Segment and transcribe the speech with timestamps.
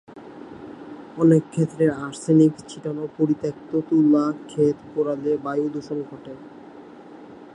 [1.17, 6.33] অনেক ক্ষেত্রে আর্সেনিক ছিটানো পরিত্যক্ত তুলা ক্ষেত পোড়ালে বায়ু দূষণ ঘটে।